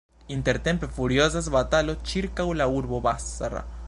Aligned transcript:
Intertempe 0.35 0.87
furiozas 0.95 1.49
batalo 1.57 1.95
ĉirkaŭ 2.13 2.47
la 2.63 2.69
urbo 2.81 3.03
Basra. 3.09 3.63